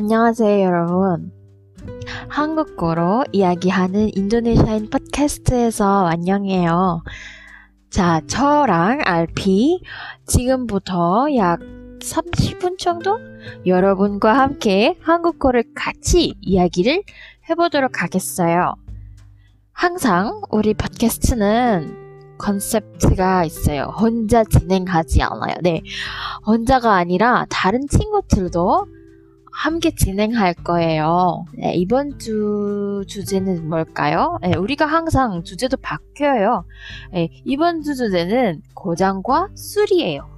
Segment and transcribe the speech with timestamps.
[0.00, 1.32] 안녕하세요, 여러분.
[2.28, 7.02] 한국어로 이야기하는 인도네시아인 팟캐스트에서 안녕해요.
[7.90, 9.82] 자, 저랑 RP
[10.24, 11.58] 지금부터 약
[11.98, 13.18] 30분 정도
[13.66, 17.02] 여러분과 함께 한국어를 같이 이야기를
[17.50, 18.76] 해보도록 하겠어요.
[19.72, 23.92] 항상 우리 팟캐스트는 컨셉트가 있어요.
[23.98, 25.56] 혼자 진행하지 않아요.
[25.60, 25.82] 네.
[26.46, 28.86] 혼자가 아니라 다른 친구들도
[29.58, 31.44] 함께 진행할 거예요.
[31.54, 34.38] 네, 이번 주 주제는 뭘까요?
[34.40, 36.64] 네, 우리가 항상 주제도 바뀌어요.
[37.12, 40.28] 네, 이번 주 주제는 고장과 술이에요.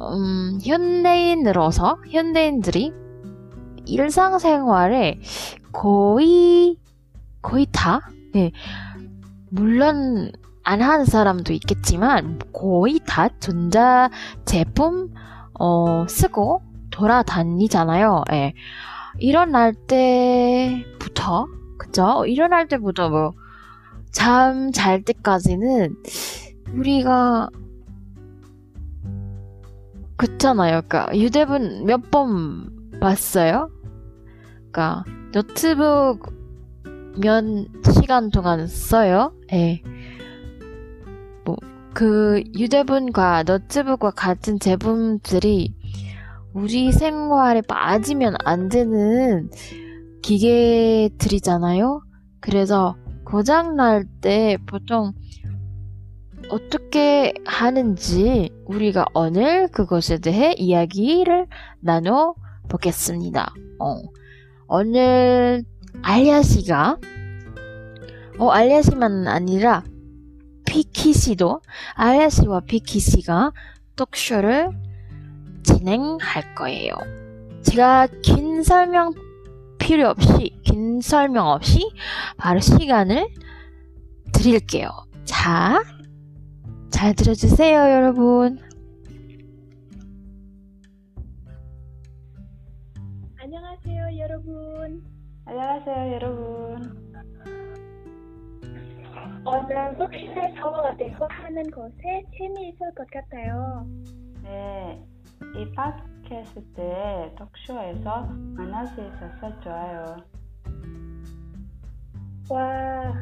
[0.00, 2.92] 음, 현대인으로서 현대인들이
[3.84, 5.18] 일상생활에
[5.72, 6.78] 거의
[7.42, 8.52] 거의 다 네,
[9.50, 10.30] 물론
[10.62, 14.08] 안 하는 사람도 있겠지만 거의 다 전자
[14.44, 15.12] 제품
[15.58, 16.62] 어, 쓰고
[16.94, 18.22] 돌아다니잖아요.
[18.32, 18.54] 예.
[19.18, 21.46] 일어날 때부터,
[21.78, 22.24] 그죠?
[22.26, 23.32] 일어날 때부터 뭐,
[24.12, 25.96] 잠 잘 때까지는
[26.72, 27.48] 우리가,
[30.16, 30.82] 그렇잖아요.
[30.82, 33.70] 그니까, 휴대폰 몇번 봤어요?
[34.62, 36.32] 그니까, 노트북
[37.20, 37.44] 몇
[37.92, 39.32] 시간 동안 써요?
[39.52, 39.82] 예.
[41.44, 41.56] 뭐,
[41.92, 45.74] 그, 휴대폰과 노트북과 같은 제품들이
[46.54, 49.50] 우리 생활에 빠지면 안 되는
[50.22, 52.00] 기계들이잖아요.
[52.40, 55.12] 그래서 고장 날 때 보통
[56.50, 61.46] 어떻게 하는지 우리가 오늘 그것에 대해 이야기를
[61.80, 62.34] 나눠
[62.68, 63.52] 보겠습니다.
[63.80, 63.96] 어,
[64.68, 65.64] 오늘
[66.02, 66.98] 알리아 씨가
[68.38, 69.84] 어 알리아 씨만 아니라
[70.66, 71.60] 피키 씨도
[71.94, 73.52] 알리아 씨와 피키 씨가
[73.96, 74.70] 톡쇼를
[75.64, 76.94] 진행할 거예요.
[77.62, 79.12] 제가 긴 설명
[79.78, 81.90] 필요 없이, 긴 설명 없이
[82.36, 83.28] 바로 시간을
[84.32, 84.88] 드릴게요.
[85.24, 85.82] 자,
[86.90, 88.58] 잘 들어주세요, 여러분.
[93.38, 95.04] 안녕하세요, 여러분.
[95.44, 97.04] 안녕하세요, 여러분.
[99.46, 103.86] 오늘 혹시나 대화하는 것에 재미있을 것 같아요.
[104.44, 105.02] 네,
[105.56, 110.16] 이 팟캐스트 톡쇼에서 만날 수 있어서 좋아요.
[112.50, 113.12] 와,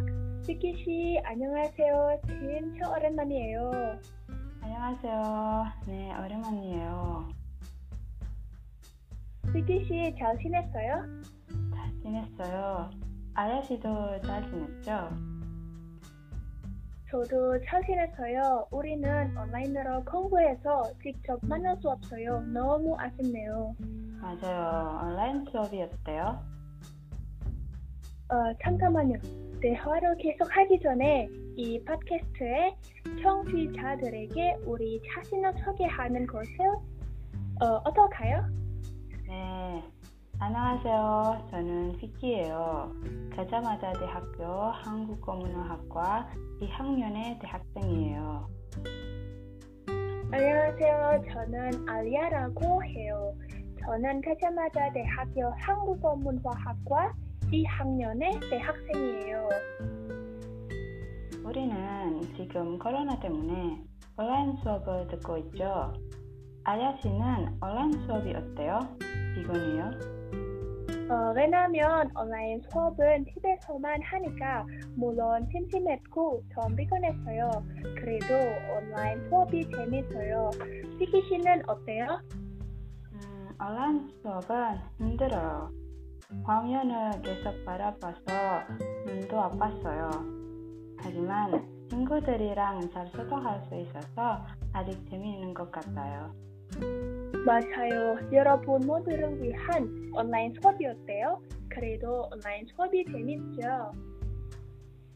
[0.44, 2.20] 시키 씨 안녕하세요.
[2.26, 3.70] 진짜 오랜만이에요.
[4.62, 5.64] 안녕하세요.
[5.86, 7.28] 네, 오랜만이에요.
[9.52, 11.04] 시키 씨 잘 지냈어요?
[11.74, 12.90] 잘 지냈어요.
[13.34, 15.31] 아야 씨도 잘 지냈죠?
[17.12, 18.66] 저도 잘 지냈어요.
[18.70, 22.40] 우리는 온라인으로 공부해서 직접 만날 수 없어요.
[22.54, 23.76] 너무 아쉽네요.
[24.18, 24.98] 맞아요.
[25.04, 26.42] 온라인 수업이 어때요?
[28.30, 28.34] 어,
[28.64, 29.18] 잠깐만요.
[29.60, 32.74] 대화를 계속하기 전에 이 팟캐스트에
[33.22, 36.64] 청취자들에게 우리 자신을 소개하는 것을
[37.60, 38.61] 어, 어떨까요?
[40.42, 40.46] 네.
[40.46, 41.46] 안녕하세요.
[41.50, 42.92] 저는 피키예요.
[43.36, 46.28] 가자마자 대학교 한국어문화학과
[46.60, 48.48] 2학년의 대학생이에요.
[50.32, 51.22] 안녕하세요.
[51.32, 53.34] 저는 알리아라고 해요.
[53.84, 57.14] 저는 가자마자 대학교 한국어문화학과
[57.44, 59.48] 2학년의 대학생이에요.
[61.44, 63.80] 우리는 지금 코로나 때문에
[64.16, 65.92] 온라인 수업을 듣고 있죠.
[66.64, 68.80] 아야 씨는 온라인 수업이 어때요?
[69.38, 70.11] 이건이요?
[71.12, 74.64] 어, 왜냐면 온라인 수업은 집에서만 하니까
[74.96, 77.50] 물론 심심했고 좀 피곤했어요.
[77.96, 78.34] 그래도
[78.74, 80.50] 온라인 수업이 재밌어요.
[80.98, 82.18] 피키 씨는 어때요?
[83.12, 85.70] 음, 온라인 수업은 힘들어요.
[86.44, 88.22] 화면을 계속 바라봐서
[89.04, 90.08] 눈도 아팠어요.
[90.96, 96.32] 하지만 친구들이랑 잘 소통할 수 있어서 아직 재미있는 것 같아요.
[97.44, 98.18] 맞아요.
[98.32, 101.40] 여러분 모두를 위한 온라인 수업이었대요.
[101.68, 103.92] 그래도 온라인 수업이 재밌죠.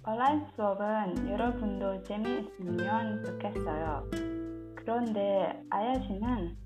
[0.04, 4.10] 온라인 수업은 여러분도 재미있으면 좋겠어요.
[4.74, 6.56] 그런데 아야 씨는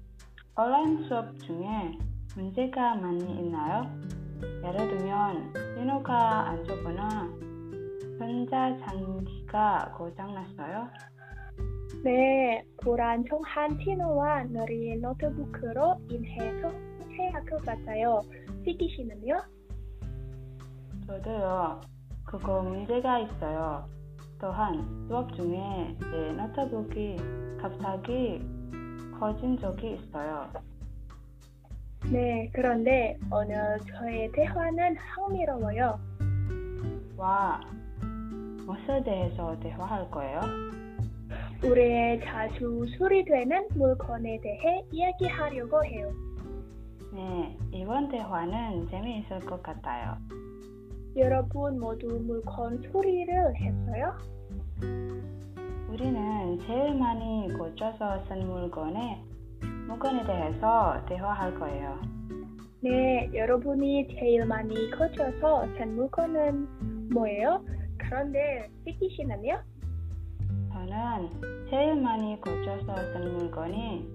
[0.56, 1.98] 온라인 수업 중에
[2.36, 3.82] 문제가 많이 있나요?
[4.64, 7.28] 예를 들면 신호가 안 좋거나
[8.18, 10.88] 전자장비가 고장났어요?
[12.04, 16.70] 네, 불안정한 신호와 느린 노트북으로 인해서
[17.10, 18.22] 해야 것 같아요.
[18.64, 19.42] 피키 씨는요?
[21.06, 21.80] 저도요.
[22.24, 23.86] 그거 문제가 있어요.
[24.40, 27.16] 또한 수업 중에 제 노트북이
[27.60, 28.40] 갑자기
[29.18, 30.48] 꺼진 적이 있어요.
[32.10, 36.00] 네, 그런데 오늘 저의 대화는 흥미로워요.
[37.18, 37.60] 와,
[38.64, 40.40] 무엇에 대해서 대화할 거예요?
[41.62, 46.10] 우리의 자주 수리되는 물건에 대해 이야기하려고 해요.
[47.12, 50.16] 네, 이번 대화는 재미있을 것 같아요.
[51.16, 54.16] 여러분 모두 물건 수리를 했어요?
[55.90, 59.22] 우리는 제일 많이 고쳐서 쓴 물건에
[59.86, 62.00] 물건에 대해서 대화할 거예요.
[62.82, 67.62] 네, 여러분이 제일 많이 고쳐서 쓴 물건은 뭐예요?
[67.98, 69.60] 그런데 씨는요?
[70.86, 74.08] 저는 제일 많이 고쳐서 쓴 물건이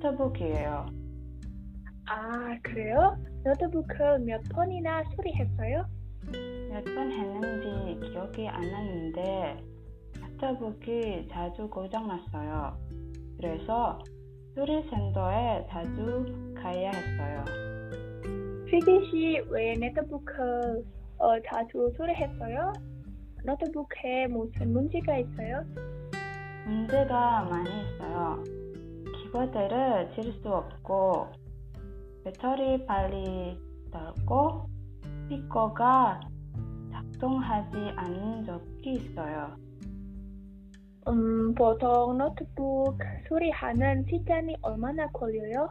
[0.00, 0.86] 노트북이에요.
[2.06, 3.16] 아, 그래요?
[3.44, 5.84] 노트북을 몇 번이나 수리했어요?
[6.70, 9.56] 몇 번 했는지 기억이 안 나는데
[10.38, 12.76] 노트북이 자주 고장났어요.
[13.38, 13.98] 그래서
[14.54, 17.44] 수리센터에 자주 가야 했어요.
[18.66, 20.84] 피키 씨왜 노트북을
[21.18, 22.72] 어, 자주 수리했어요?
[23.44, 25.64] 노트북에 무슨 문제가 있어요?
[26.66, 28.42] 문제가 많이 있어요.
[29.16, 31.28] 키보드를 칠수 없고
[32.24, 33.58] 배터리 빨리
[33.90, 34.68] 닳고
[35.02, 36.20] 스피커가
[36.90, 39.56] 작동하지 않는 적이 있어요.
[41.08, 45.68] 음, 보통 노트북 수리하는 시간이 얼마나 걸려요?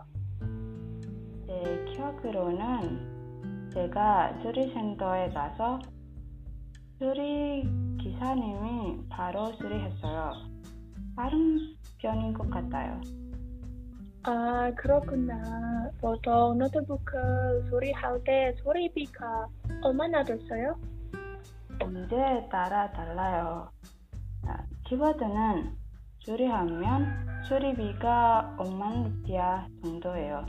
[1.48, 5.80] 제 기억으로는 제가 수리센터에 가서
[7.00, 7.64] 수리
[8.00, 10.53] 기사님이 바로 수리했어요.
[11.16, 13.00] 빠른 편인 것 같아요.
[14.24, 15.90] 아, 그렇구나.
[16.00, 19.48] 보통 노트북을 수리할 때 수리비가
[19.84, 20.80] 얼마나 들어요?
[21.80, 23.70] 문제에 따라 달라요.
[24.48, 25.76] 아, 키보드는
[26.20, 30.46] 수리하면 수리비가 5만 루피아 정도예요.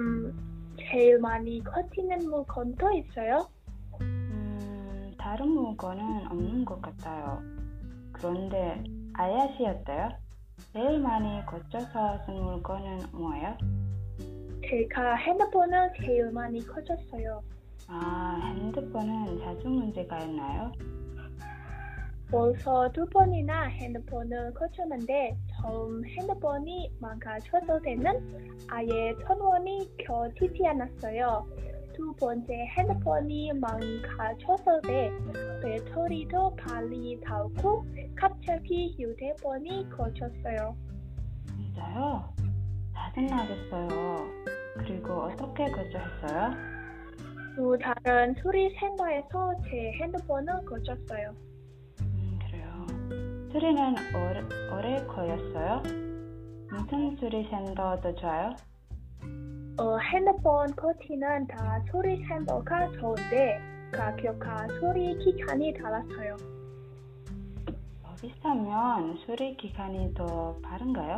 [0.00, 3.48] 음, 제일 많이 커지는 물건 또 있어요?
[4.00, 7.40] 음, 다른 물건은 없는 것 같아요.
[8.18, 8.82] 그런데
[9.14, 10.08] 아야시 어때요?
[10.72, 13.56] 제일 많이 고쳐서 쓴 물건은 뭐예요?
[14.68, 17.42] 제가 핸드폰을 제일 많이 커졌어요.
[17.86, 20.72] 아, 핸드폰은 자주 문제가 있나요?
[22.30, 31.46] 벌써 두 번이나 핸드폰을 고쳤는데 처음 핸드폰이 망가져서 때는 아예 천원이 켜지지 않았어요.
[31.98, 35.10] 두 번째 핸드폰이 망가져서 때
[35.60, 37.84] 배터리도 빨리 닳고
[38.14, 40.76] 갑자기 휴대폰이 고쳤어요.
[41.56, 42.32] 진짜요?
[42.94, 44.16] 짜증나겠어요.
[44.76, 46.52] 그리고 어떻게 고쳤어요?
[47.56, 51.34] 또 다른 수리센터에서 제 핸드폰을 고쳤어요.
[52.02, 52.86] 음, 그래요.
[53.50, 54.40] 수리는 오래,
[54.72, 55.82] 오래 걸렸어요?
[56.70, 58.54] 무슨 수리센터 더 좋아요?
[59.80, 63.60] 어, 핸드폰 코팅은 다 수리센터가 좋은데
[63.92, 66.36] 가격과 수리 기간이 달랐어요.
[68.02, 71.16] 더 비싸면 수리 기간이 더 빠른가요?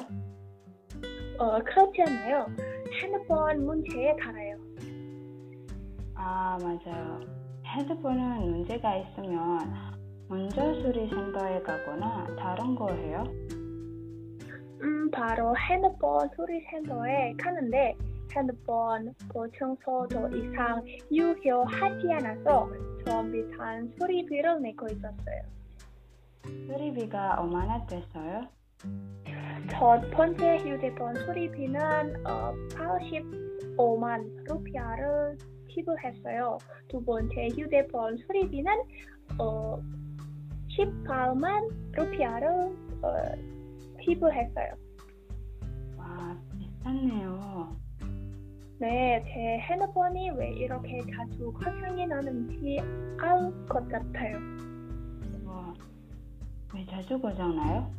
[1.39, 2.47] 어, 그렇지 않아요.
[3.03, 4.57] 핸드폰 문제에 따라요.
[6.15, 7.21] 아, 맞아요.
[7.65, 9.59] 핸드폰은 문제가 있으면
[10.29, 13.25] 먼저 수리센터에 가거나 다른 거 해요?
[14.83, 17.97] 음, 바로 핸드폰 수리센터에 가는데
[18.35, 19.15] 핸드폰
[20.09, 22.69] 더 이상 유효하지 않아서
[23.05, 25.43] 좀 비싼 수리비를 내고 있었어요.
[26.67, 28.47] 수리비가 얼마나 됐어요?
[29.71, 35.39] 첫 번째 휴대폰 수리비는 어, 85만 루피아를
[35.73, 36.59] 지불했어요.
[36.89, 38.73] 두 번째 휴대폰 수리비는
[39.39, 39.81] 어,
[40.69, 42.49] 18만 루피아를
[43.03, 43.15] 어,
[44.05, 44.73] 지불했어요.
[45.97, 47.77] 와, 비쌌네요.
[48.81, 52.79] 네, 제 핸드폰이 왜 이렇게 자주 고장이 나는지
[53.21, 54.37] 알 것 같아요.
[55.45, 55.75] 와,
[56.75, 57.91] 왜 자주 고장나요?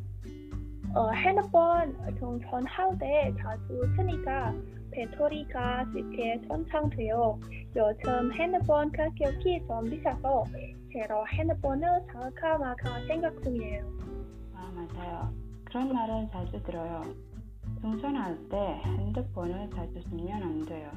[0.94, 4.52] 어, 핸드폰 충전할 때 자주 쓰니까
[4.90, 7.38] 배터리가 쉽게 손상돼요.
[7.76, 10.44] 요즘 핸드폰 가격이 좀 비싸서
[10.92, 13.84] 새로 핸드폰을 살까 말까 생각 중이에요.
[14.54, 15.32] 아, 맞아요.
[15.64, 17.02] 그런 말은 자주 들어요.
[17.82, 20.88] 충전할 때 핸드폰을 자주 쓰면 안 돼요.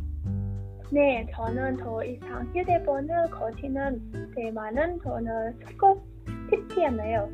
[0.92, 6.06] 네, 저는 더 이상 휴대폰을 거치는 대만은 저는 쓰고
[6.52, 7.28] 싶지 않아요.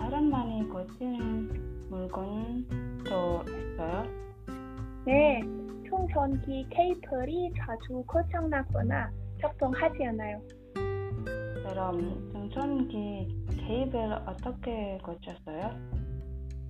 [0.00, 4.04] 사람 많이 고치는 물건도 있어요?
[5.06, 5.40] 네,
[5.88, 10.42] 충전기 케이블이 자주 고장나거나 작동하지 않아요.
[10.74, 13.28] 그럼 충전기
[13.60, 15.99] 케이블 어떻게 고쳤어요?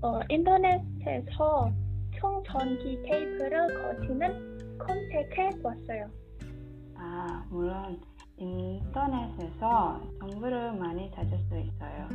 [0.03, 1.71] 어, 인터넷에서
[2.19, 6.09] 총전기 케이블을 거치는 컨택해 보았어요.
[6.95, 8.01] 아, 물론
[8.39, 12.09] 인터넷에서 정보를 많이 찾을 수 있어요.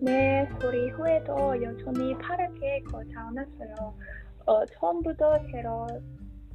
[0.00, 3.94] 네, 소리 후에도 여전히 빠르게 고장났어요.
[4.46, 5.86] 어, 처음부터 새로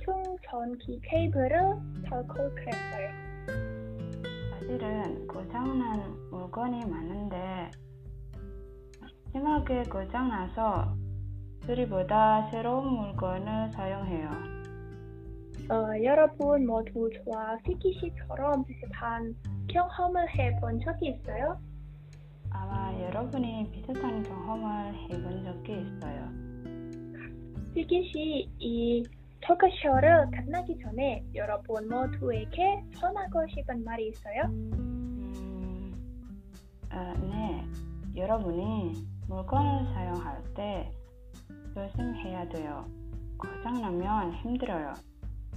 [0.04, 1.50] 충전기 케이블을
[2.10, 3.10] 탈거했어요.
[4.52, 7.70] 사실은 고장난 물건이 많은데
[9.34, 10.96] 심하게 고장나서
[11.66, 14.30] 수리보다 새로운 물건을 사용해요.
[15.72, 19.36] 어, 여러분 모두 저와 피키 씨처럼 비슷한
[19.70, 21.60] 경험을 해본 적이 있어요?
[22.52, 26.30] 아마 여러분이 비슷한 경험을 해본 적이 있어요.
[27.74, 29.04] 피키 씨, 이
[29.42, 34.44] 토크쇼를 끝나기 전에 여러분 모두에게 전하고 싶은 말이 있어요?
[34.44, 35.92] 음,
[36.92, 37.66] 아, 네.
[38.16, 40.92] 여러분이 물건을 사용할 때
[41.74, 42.86] 조심해야 돼요.
[43.38, 44.94] 고장나면 힘들어요.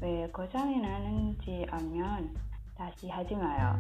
[0.01, 2.35] 왜 고장이 나는지 알면
[2.77, 3.79] 다시 하지 마요.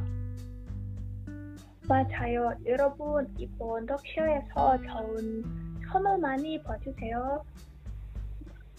[1.88, 2.52] 맞아요.
[2.66, 5.42] 여러분 이번 토크쇼에서 좋은
[5.90, 7.42] 선물 많이 봐주세요.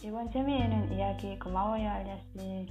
[0.03, 2.67] 이번 재미있는 이야기 고마워요, 알리씨.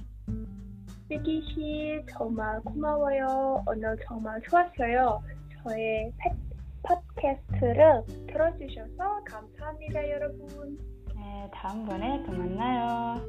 [1.09, 3.63] 피키 씨 정말 고마워요.
[3.67, 5.21] 오늘 정말 좋았어요.
[5.63, 6.46] 저의 팩-
[6.87, 10.79] 팟캐스트를 들어주셔서 감사합니다, 여러분.
[11.15, 13.21] 네, 다음번에 또 만나요.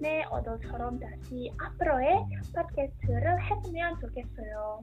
[0.00, 4.80] 네, 오늘처럼 다시 앞으로의 팟캐스트를 해보면 좋겠어요.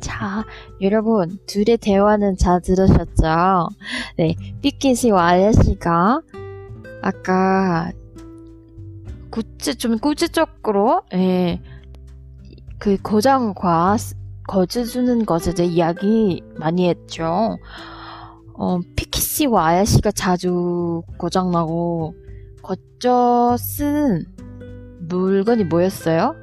[0.00, 0.44] 자,
[0.80, 3.68] 여러분, 둘의 대화는 잘 들으셨죠?
[4.16, 6.22] 네, 삐끼 씨와 아야 씨가
[7.02, 7.92] 아까
[9.30, 11.60] 구체, 좀 구체적으로, 예,
[12.78, 13.96] 그 고장과
[14.48, 17.58] 거즈 주는 것에 대해 이야기 많이 했죠.
[18.54, 22.14] 어, 피키 씨와 아야 씨가 자주 고장나고
[22.62, 24.24] 거쳐 쓰는
[25.00, 26.34] 물건이 뭐였어요?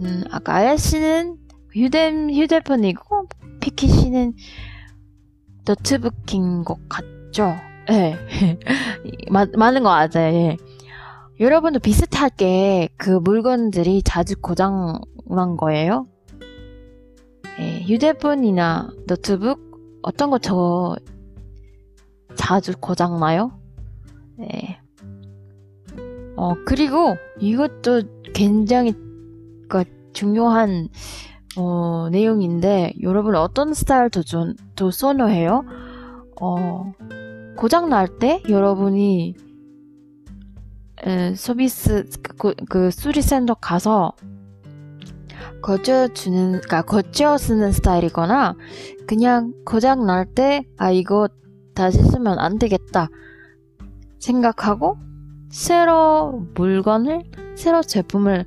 [0.00, 1.36] 음, 아까 아야 씨는
[1.74, 3.28] 휴대, 휴대폰이고,
[3.60, 4.34] 피키 씨는
[5.66, 7.56] 노트북인 것 같죠?
[7.90, 8.16] 예.
[9.28, 10.56] 마, 맞는 거 맞아요, 예.
[11.40, 16.06] 여러분도 비슷하게 그 물건들이 자주 고장난 거예요?
[17.58, 20.96] 예, 휴대폰이나 노트북, 어떤 거더
[22.36, 23.58] 자주 고장나요?
[24.40, 24.78] 예.
[26.36, 28.92] 어, 그리고 이것도 굉장히
[29.68, 30.88] 그 중요한
[31.56, 35.64] 어, 내용인데 여러분 어떤 스타일 더, 좀, 더 선호해요?
[36.40, 36.92] 어,
[37.56, 39.34] 고장 날 때 여러분이
[41.04, 42.04] 에, 서비스
[42.38, 44.12] 그, 그 수리센터 가서
[45.62, 48.54] 거쳐주는 그러니까 거쳐 쓰는 스타일이거나
[49.06, 51.28] 그냥 고장 날 때 아 이거
[51.74, 53.08] 다시 쓰면 안 되겠다
[54.18, 54.96] 생각하고
[55.50, 57.22] 새로 물건을
[57.56, 58.44] 새로 제품을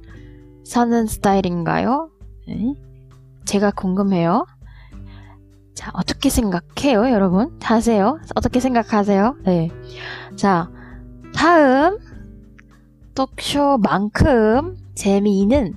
[0.64, 2.10] 사는 스타일인가요?
[2.48, 2.76] 네.
[3.46, 4.46] 제가 궁금해요.
[5.74, 7.58] 자, 어떻게 생각해요, 여러분?
[7.64, 8.20] 하세요?
[8.36, 9.38] 어떻게 생각하세요?
[9.46, 9.70] 네.
[10.36, 10.70] 자,
[11.34, 11.98] 다음
[13.16, 15.74] 토크쇼만큼 재미있는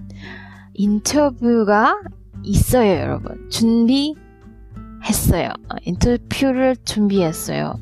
[0.74, 2.00] 인터뷰가
[2.42, 3.48] 있어요, 여러분.
[3.50, 5.48] 준비했어요.
[5.48, 7.78] 어, 인터뷰를 준비했어요.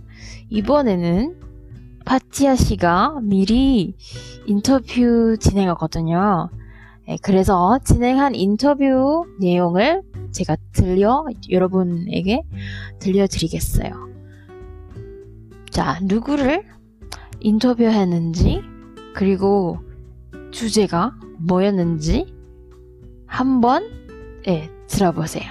[0.51, 1.41] 이번에는
[2.05, 3.97] 파티아 씨가 미리
[4.47, 6.51] 인터뷰 진행하거든요.
[7.09, 12.43] 네, 그래서 진행한 인터뷰 내용을 제가 들려 여러분에게
[12.99, 14.09] 들려드리겠어요.
[15.71, 16.65] 자, 누구를
[17.41, 18.63] 인터뷰했는지
[19.15, 19.79] 그리고
[20.51, 22.35] 주제가 뭐였는지
[23.33, 23.91] 한번
[24.47, 25.51] 예, 들어보세요.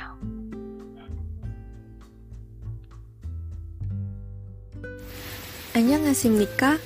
[5.74, 6.78] 안녕하십니까?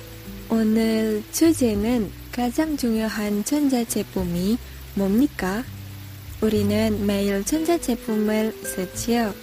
[0.48, 4.56] 오늘 주제는 가장 중요한 전자 제품이
[4.94, 5.62] 뭡니까?
[6.40, 9.34] 우리는 매일 전자 제품을 쓰지요.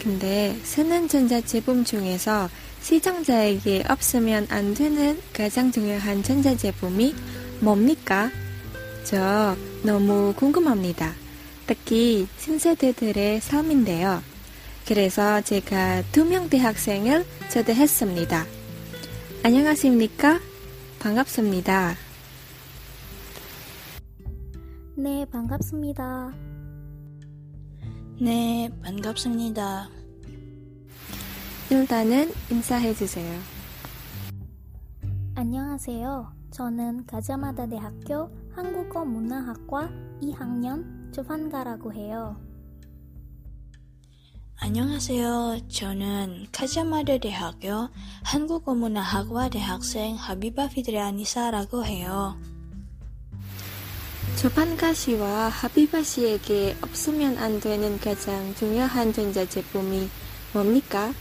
[0.00, 2.48] 근데 쓰는 전자 제품 중에서
[2.80, 7.12] 시청자에게 없으면 안 되는 가장 중요한 전자 제품이
[7.60, 8.30] 뭡니까?
[9.04, 11.12] 저 너무 궁금합니다.
[11.66, 14.22] 특히 신세대들의 삶인데요.
[14.86, 18.44] 그래서 제가 두 명 대학생을 초대했습니다.
[19.44, 20.40] 안녕하십니까?
[21.00, 21.94] 반갑습니다.
[24.96, 26.32] 네, 반갑습니다.
[28.20, 29.88] 네, 반갑습니다.
[31.70, 33.40] 일단은 인사해주세요.
[35.34, 36.32] 안녕하세요.
[36.50, 39.90] 저는 가자마다 대학교 한국어 문화학과
[40.22, 42.36] 2학년 조판가라고 해요.
[44.56, 45.58] 안녕하세요.
[45.68, 47.88] 저는 카자마르 대학교
[48.22, 52.36] 한국어 문화학과 대학생 하비바 피드레아니사라고 해요.
[54.40, 60.08] 조판가 씨와 하비바 씨에게 없으면 안 되는 가장 중요한 전자제품이
[60.52, 61.12] 뭡니까?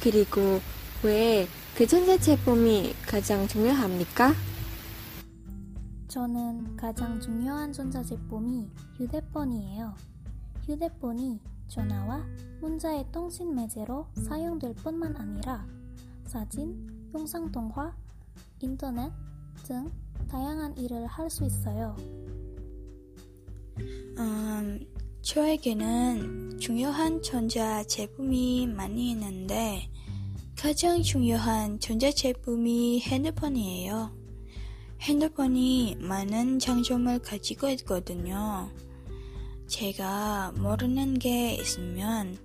[0.00, 0.60] 그리고
[1.02, 4.34] 왜 그 전자제품이 가장 중요합니까?
[6.16, 9.92] 저는 가장 중요한 전자 제품이 휴대폰이에요.
[10.64, 12.24] 휴대폰이 전화와
[12.58, 15.66] 문자의 통신 매체로 사용될 뿐만 아니라
[16.24, 17.94] 사진, 영상 통화,
[18.62, 19.12] 인터넷
[19.64, 19.90] 등
[20.30, 21.94] 다양한 일을 할 수 있어요.
[24.16, 24.86] 음,
[25.20, 29.90] 저에게는 중요한 전자 제품이 많이 있는데
[30.58, 34.25] 가장 중요한 전자 제품이 핸드폰이에요.
[35.00, 38.70] 핸드폰이 많은 장점을 가지고 있거든요.
[39.68, 42.38] 제가 모르는 게 있으면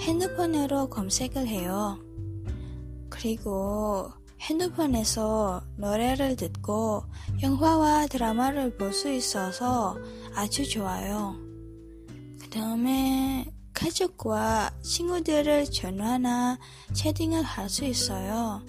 [0.00, 1.98] 핸드폰으로 검색을 해요.
[3.10, 4.10] 그리고
[4.40, 7.02] 핸드폰에서 노래를 듣고
[7.42, 9.96] 영화와 드라마를 볼 수 있어서
[10.34, 11.36] 아주 좋아요.
[12.40, 16.58] 그 다음에 가족과 친구들을 전화나
[16.92, 18.62] 채팅을 할 수 있어요.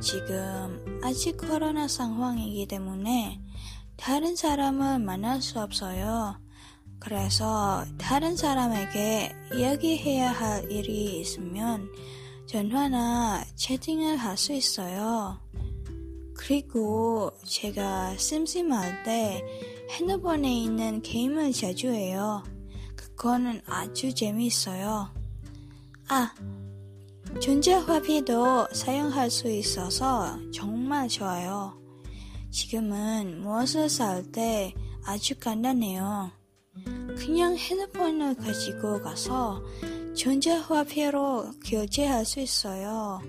[0.00, 3.40] 지금 아직 코로나 상황이기 때문에
[3.96, 6.38] 다른 사람을 만날 수 없어요.
[6.98, 11.88] 그래서 다른 사람에게 이야기해야 할 일이 있으면
[12.46, 15.40] 전화나 채팅을 할 수 있어요.
[16.34, 19.42] 그리고 제가 심심할 때
[19.90, 22.44] 핸드폰에 있는 게임을 자주 해요.
[22.94, 25.08] 그거는 아주 재미있어요.
[26.08, 26.34] 아,
[27.40, 31.78] 전자화폐도 사용할 수 있어서 정말 좋아요.
[32.50, 34.72] 지금은 무엇을 살 때
[35.04, 36.30] 아주 간단해요.
[37.16, 39.62] 그냥 핸드폰을 가지고 가서
[40.14, 43.20] 전자화폐로 결제할 수 있어요.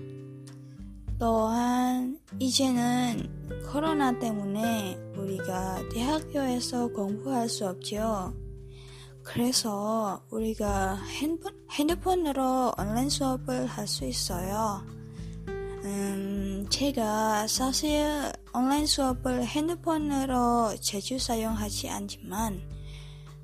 [1.18, 3.28] 또한 이제는
[3.70, 8.32] 코로나 때문에 우리가 대학교에서 공부할 수 없죠.
[9.28, 14.82] 그래서 우리가 핸드폰, 핸드폰으로 온라인 수업을 할 수 있어요.
[15.84, 22.62] 음, 제가 사실 온라인 수업을 핸드폰으로 자주 사용하지 않지만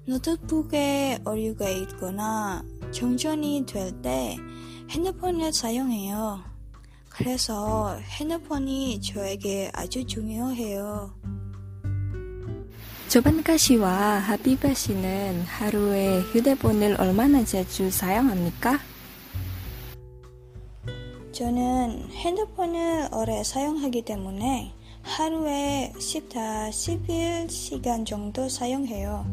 [0.07, 4.39] 노트북에 오류가 있거나 정전이 될 때
[4.91, 6.43] 핸드폰을 사용해요.
[7.11, 11.15] 그래서 핸드폰이 저에게 아주 중요해요.
[13.15, 18.81] 조판가 씨와 하비바 씨는 하루에 휴대폰을 얼마나 자주 사용합니까?
[21.31, 24.73] 저는 핸드폰을 오래 사용하기 때문에
[25.03, 29.25] 하루에 10다 11시간 정도 사용해요.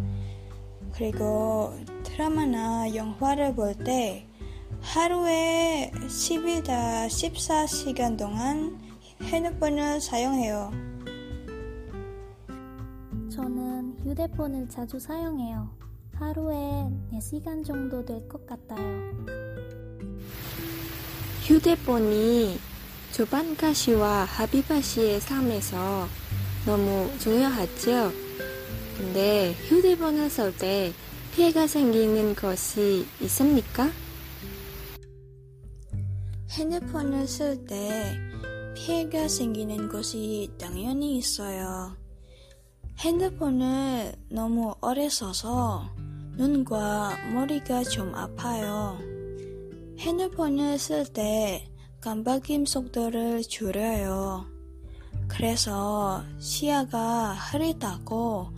[0.94, 4.28] 그리고 드라마나 영화를 볼 때
[4.80, 8.80] 하루에 10일다 14시간 동안
[9.24, 10.72] 핸드폰을 사용해요.
[13.32, 13.71] 저는
[14.04, 15.70] 휴대폰을 자주 사용해요.
[16.16, 16.56] 하루에
[17.14, 19.12] 4시간 정도 될 것 같아요.
[21.44, 22.60] 휴대폰이
[23.14, 26.08] 조판가 씨와 하비바 씨의 삶에서
[26.66, 28.12] 너무 중요하죠?
[28.98, 30.94] 근데 휴대폰을 쓸 때
[31.34, 33.90] 피해가 생기는 것이 있습니까?
[36.52, 38.16] 핸드폰을 쓸 때
[38.76, 41.96] 피해가 생기는 것이 당연히 있어요.
[43.02, 45.90] 핸드폰을 너무 오래 써서
[46.38, 49.00] 눈과 머리가 좀 아파요.
[49.98, 51.68] 핸드폰을 쓸 때
[52.00, 54.46] 깜빡임 속도를 줄여요.
[55.28, 58.52] 그래서 시야가 흐릿하고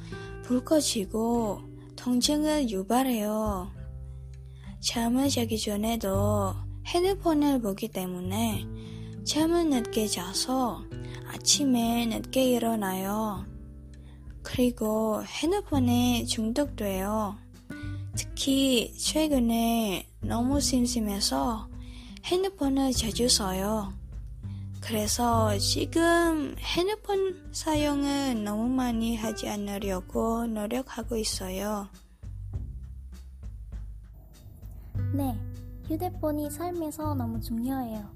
[0.44, 1.62] 불 꺼지고
[1.96, 3.72] 통증을 유발해요.
[4.82, 6.54] 잠을 자기 전에도
[6.88, 8.66] 핸드폰을 보기 때문에
[9.24, 10.84] 잠을 늦게 자서
[11.30, 13.53] 아침에 늦게 일어나요.
[14.44, 17.36] 그리고 핸드폰에 중독돼요.
[18.16, 21.68] 특히 최근에 너무 심심해서
[22.26, 23.92] 핸드폰을 자주 써요.
[24.82, 31.88] 그래서 지금 핸드폰 사용을 너무 많이 하지 않으려고 노력하고 있어요.
[35.14, 35.40] 네,
[35.88, 38.10] 휴대폰이 삶에서 너무 중요해요.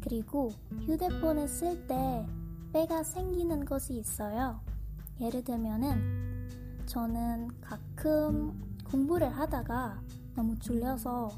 [0.00, 0.52] 그리고
[0.86, 2.26] 휴대폰을 쓸때
[2.72, 4.60] 빼가 생기는 것이 있어요.
[5.20, 6.48] 예를 들면은
[6.86, 8.52] 저는 가끔
[8.90, 10.00] 공부를 하다가
[10.34, 11.30] 너무 졸려서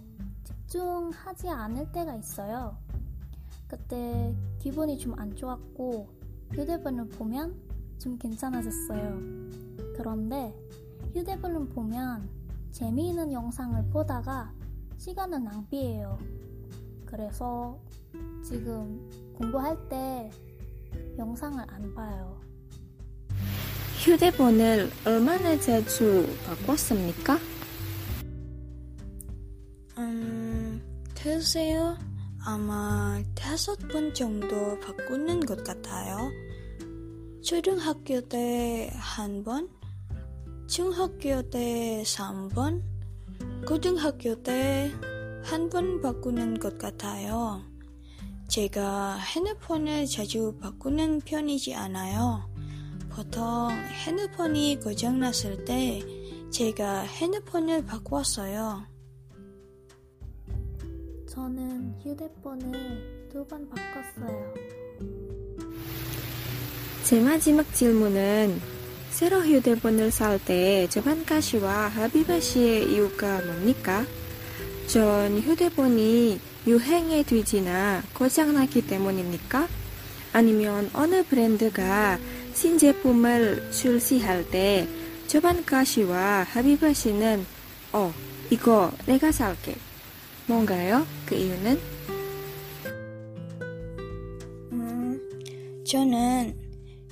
[0.45, 2.77] 집중하지 않을 때가 있어요.
[3.67, 6.09] 그때 기분이 좀 안 좋았고
[6.53, 7.57] 휴대폰을 보면
[7.99, 9.19] 좀 괜찮아졌어요.
[9.97, 10.55] 그런데
[11.15, 12.29] 휴대폰을 보면
[12.73, 14.53] 재미있는 영상을 보다가
[14.97, 16.19] 시간은 낭비예요.
[17.07, 17.79] 그래서
[18.45, 20.31] 지금 공부할 때
[21.19, 22.41] 영상을 안 봐요.
[24.01, 27.39] 휴대폰을 얼마나 자주 바꿨습니까?
[29.99, 30.81] 음,
[31.15, 31.99] 글쎄요.
[32.43, 36.31] 아마 다섯 번 정도 바꾸는 것 같아요.
[37.45, 39.69] 초등학교 때 한 번,
[40.67, 42.83] 중학교 때 3번,
[43.67, 44.91] 고등학교 때
[45.45, 47.63] 한 번 바꾸는 것 같아요.
[48.49, 52.50] 제가 핸드폰을 자주 바꾸는 편이지 않아요.
[53.21, 53.69] 보통
[54.07, 56.01] 핸드폰이 고장났을 때
[56.51, 58.83] 제가 핸드폰을 바꾸었어요.
[61.29, 64.55] 저는 휴대폰을 두 번 바꿨어요.
[67.05, 68.59] 제 마지막 질문은
[69.11, 74.07] 새로 휴대폰을 살 때 저반가 씨와 하비바 씨의 이유가 뭡니까?
[74.87, 79.69] 전 휴대폰이 유행에 뒤지나 고장났기 때문입니까?
[80.33, 82.19] 아니면 어느 브랜드가
[82.55, 84.87] 신제품을 출시할 때
[85.27, 86.43] 저반가 씨와
[86.93, 87.45] 씨는
[87.93, 88.13] 어,
[88.51, 89.77] 이거 내가 살게.
[90.47, 91.07] 뭔가요?
[91.27, 91.81] 그 이유는?
[94.73, 96.59] 음, 저는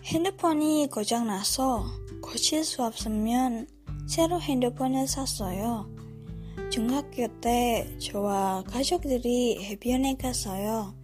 [0.04, 1.86] 핸드폰이 고장나서
[2.20, 3.66] 고칠 수 없으면
[4.08, 5.88] 새로 핸드폰을 샀어요.
[6.70, 10.94] 중학교 때 저와 가족들이 해변에 갔어요.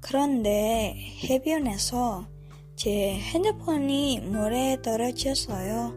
[0.00, 2.26] 그런데 해변에서
[2.74, 5.94] 제 핸드폰이 모래에 떨어졌어요.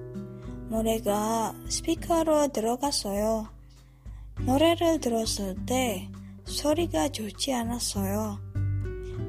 [0.69, 3.47] 모래가 스피커로 들어갔어요.
[4.41, 6.09] 노래를 들었을 때
[6.45, 8.39] 소리가 좋지 않았어요.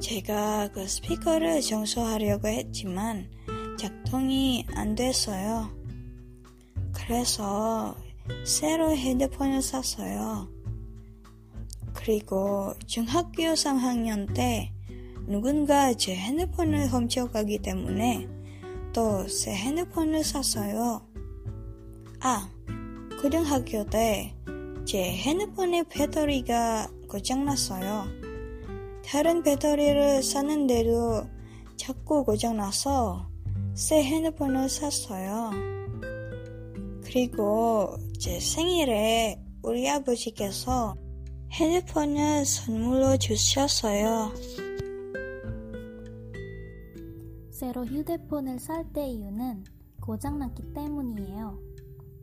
[0.00, 3.30] 제가 그 스피커를 청소하려고 했지만
[3.78, 5.70] 작동이 안 됐어요.
[6.92, 7.96] 그래서
[8.44, 10.48] 새로 핸드폰을 샀어요.
[11.94, 14.72] 그리고 중학교 3학년 때
[15.26, 18.28] 누군가 제 핸드폰을 훔쳐가기 때문에
[18.92, 21.06] 또새 핸드폰을 샀어요.
[22.20, 22.48] 아,
[23.20, 24.36] 고등학교 때
[24.86, 28.04] 제 핸드폰의 배터리가 고장났어요.
[29.04, 31.26] 다른 배터리를 샀는데도
[31.76, 33.28] 자꾸 고장나서
[33.74, 35.50] 새 핸드폰을 샀어요.
[37.02, 40.94] 그리고 제 생일에 우리 아버지께서
[41.50, 44.32] 핸드폰을 선물로 주셨어요.
[47.56, 49.64] 새로 휴대폰을 살 때 이유는
[50.02, 51.58] 고장났기 때문이에요.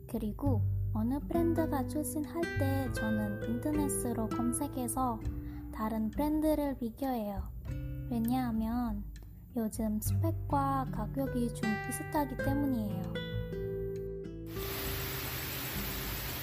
[0.06, 5.18] 그리고 어느 브랜드가 출신할 때 저는 인터넷으로 검색해서
[5.74, 7.42] 다른 브랜드를 비교해요.
[8.12, 9.02] 왜냐하면
[9.56, 13.02] 요즘 스펙과 가격이 좀 비슷하기 때문이에요.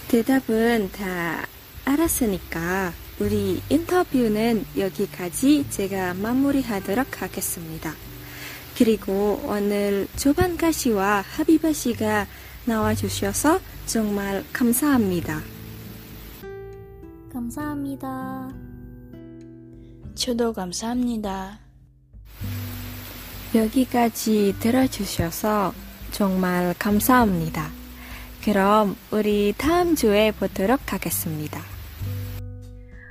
[0.09, 1.45] 대답은 다
[1.85, 8.10] 알았으니까 우리 인터뷰는 여기까지 제가 마무리하도록 하겠습니다.
[8.83, 12.25] 그리고 오늘 조반가 씨와 하비바 씨가
[12.65, 15.39] 나와주셔서 정말 감사합니다.
[17.31, 18.49] 감사합니다.
[20.15, 21.59] 저도 감사합니다.
[23.53, 25.73] 여기까지 들어주셔서
[26.09, 27.69] 정말 감사합니다.
[28.43, 31.61] 그럼 우리 다음 주에 보도록 하겠습니다.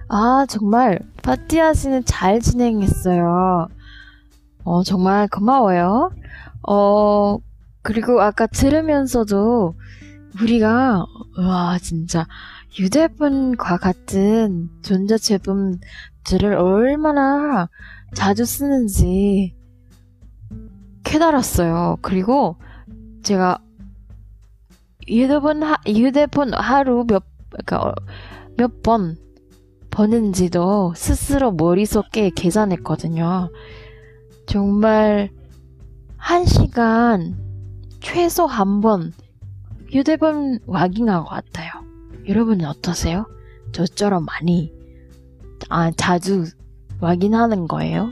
[0.09, 3.69] 아, 정말 파티아 씨는 잘 진행했어요.
[4.65, 6.11] 어, 정말 고마워요.
[6.69, 7.39] 어,
[7.83, 9.75] 그리고 아까 들으면서도
[10.43, 11.05] 우리가,
[11.39, 12.27] 와, 진짜
[12.71, 17.69] 휴대폰과 같은 전자제품들을 얼마나
[18.15, 19.57] 자주 쓰는지
[21.05, 21.97] 깨달았어요.
[22.03, 22.57] 그리고
[23.23, 23.59] 제가
[25.09, 27.95] 휴대폰, 하, 휴대폰 하루 몇, 그러니까
[28.57, 29.17] 몇 번
[29.91, 33.51] 버는지도 스스로 머릿속에 계산했거든요.
[34.55, 35.31] 정말
[36.17, 37.37] 한 시간
[38.01, 39.13] 최소 한 번
[39.93, 41.71] 휴대폰 확인한 것 같아요.
[42.29, 43.27] 여러분은 어떠세요?
[43.71, 44.73] 저처럼 많이
[45.69, 46.47] 아, 자주
[47.01, 48.11] 확인하는 거예요?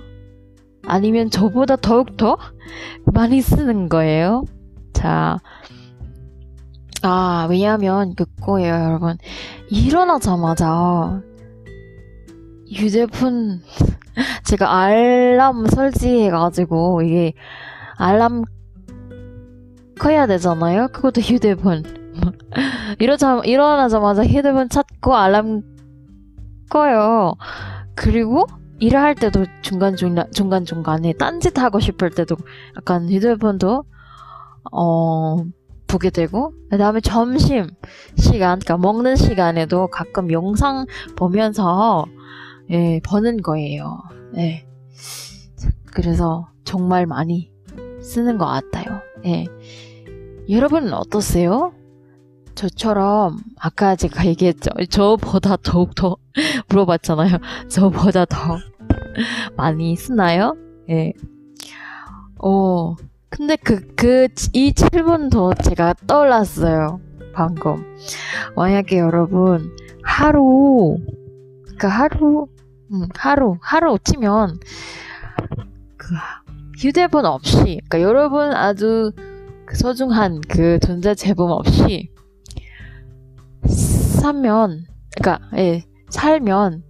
[0.84, 2.36] 아니면 저보다 더욱더
[3.12, 4.44] 많이 쓰는 거예요?
[4.92, 5.38] 자,
[7.02, 9.18] 아, 왜냐면 그거예요, 여러분.
[9.70, 11.20] 일어나자마자
[12.72, 13.60] 휴대폰
[14.44, 17.32] 제가 알람 설치해가지고 이게
[17.96, 18.44] 알람
[19.98, 20.88] 꺼야 되잖아요.
[20.88, 21.82] 그것도 휴대폰.
[22.98, 25.62] 이러자 일어나자마자 휴대폰 찾고 알람
[26.70, 27.34] 꺼요.
[27.94, 28.46] 그리고
[28.80, 32.36] 일을 할 때도 중간 중간 중간 중간에 딴짓 하고 싶을 때도
[32.76, 33.84] 약간 휴대폰도
[34.72, 35.36] 어
[35.88, 37.66] 보게 되고 그 다음에 점심
[38.16, 42.04] 시간, 그러니까 먹는 시간에도 가끔 영상 보면서
[42.70, 44.02] 예, 버는 거예요.
[44.36, 44.66] 예.
[45.86, 47.50] 그래서 정말 많이
[48.02, 49.00] 쓰는 것 같아요.
[49.24, 49.46] 예.
[50.48, 51.72] 여러분은 어떠세요?
[52.54, 54.70] 저처럼 아까 제가 얘기했죠.
[54.90, 56.16] 저보다 더욱더
[56.68, 57.38] 물어봤잖아요.
[57.68, 58.58] 저보다 더
[59.56, 60.56] 많이 쓰나요?
[60.90, 61.12] 예.
[62.40, 62.96] 어,
[63.28, 67.00] 근데 그, 그, 이 질문도 제가 떠올랐어요.
[67.34, 67.84] 방금.
[68.56, 69.70] 만약에 여러분,
[70.02, 70.96] 하루,
[71.78, 72.46] 그 하루,
[72.92, 74.58] 음, 하루, 하루 치면,
[75.96, 76.14] 그,
[76.78, 79.12] 휴대폰 없이, 그러니까 여러분 아주
[79.66, 82.10] 그 소중한 그 전자 제품 없이
[83.66, 86.82] 사면, 그러니까, 예, 살면,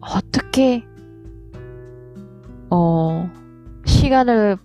[0.00, 0.84] 어떻게,
[2.70, 3.28] 어,
[3.84, 4.56] 시간을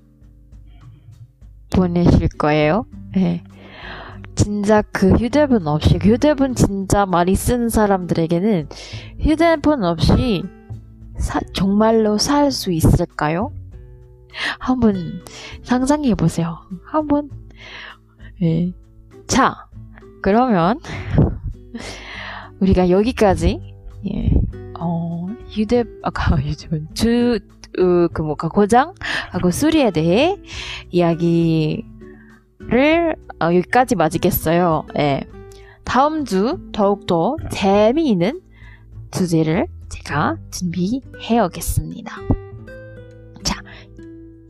[1.74, 2.86] 보내실 거예요?
[3.18, 3.44] 예.
[4.44, 8.70] 진짜 그 휴대폰 없이, 휴대폰 진짜 많이 쓰는 사람들에게는
[9.20, 10.44] 휴대폰 없이
[11.18, 13.52] 사- 정말로 살 수 있을까요?
[14.60, 15.22] 한번
[15.64, 16.58] 상상해 보세요.
[16.86, 17.30] 한번,
[18.42, 18.74] 예.
[19.28, 19.68] 자,
[20.24, 20.80] 그러면
[22.60, 23.60] 우리가 여기까지
[24.12, 24.32] 예,
[24.80, 27.38] 어, 휴대 아까 휴대폰 주
[27.78, 30.38] 어, 그 뭐가 고장하고 수리에 대해
[30.90, 31.86] 이야기
[32.70, 34.86] 를 어, 여기까지 마치겠어요.
[34.98, 35.22] 예.
[35.84, 38.42] 다음 주 더욱더 재미있는
[39.12, 42.16] 주제를 제가 준비해 오겠습니다.
[43.44, 43.62] 자,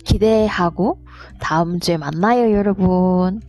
[0.03, 0.99] 기대하고
[1.39, 3.41] 다음 주에 만나요, 여러분.